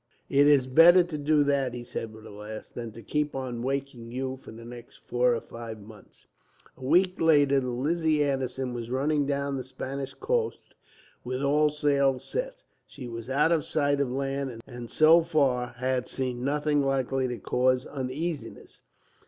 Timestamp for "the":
4.51-4.65, 7.59-7.69, 9.57-9.63